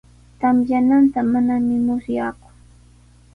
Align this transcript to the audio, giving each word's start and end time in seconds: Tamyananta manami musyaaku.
Tamyananta 0.39 1.19
manami 1.31 1.75
musyaaku. 1.85 2.49